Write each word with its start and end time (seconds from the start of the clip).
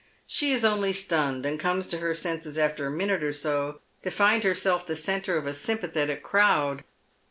She 0.25 0.51
is 0.51 0.65
only 0.65 0.93
stunned, 0.93 1.45
and 1.45 1.59
comes 1.59 1.85
to 1.89 1.99
her 1.99 2.15
senses 2.15 2.57
after 2.57 2.87
a 2.87 2.91
minute 2.91 3.21
or 3.21 3.31
so 3.31 3.81
to 4.01 4.09
find 4.09 4.43
herself 4.43 4.83
the 4.83 4.95
centre 4.95 5.37
of 5.37 5.45
a 5.45 5.53
sympathetic 5.53 6.23
crowd. 6.23 6.83